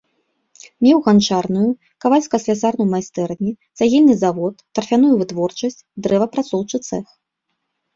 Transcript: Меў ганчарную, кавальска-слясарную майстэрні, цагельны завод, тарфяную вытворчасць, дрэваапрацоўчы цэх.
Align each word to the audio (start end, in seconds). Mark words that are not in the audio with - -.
Меў 0.85 0.97
ганчарную, 1.07 1.67
кавальска-слясарную 2.07 2.89
майстэрні, 2.95 3.51
цагельны 3.79 4.15
завод, 4.25 4.55
тарфяную 4.77 5.15
вытворчасць, 5.25 5.83
дрэваапрацоўчы 6.07 6.87
цэх. 6.87 7.05